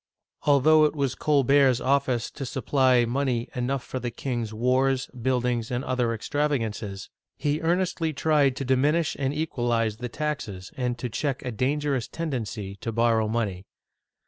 [0.47, 5.83] Although it was Colbert's office to supply money enough for the king's wars, buildings, and
[5.83, 11.51] other extravagances, he earnestly tried to dipiinish and equalize the taxes, and to check a
[11.51, 13.63] dangerous tendency to borrow money.